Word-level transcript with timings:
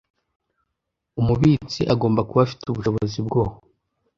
Umubitsi 1.19 1.81
agomba 1.93 2.21
kuba 2.27 2.41
afite 2.45 2.63
ubushobozi 2.67 3.19
bwo 3.27 3.43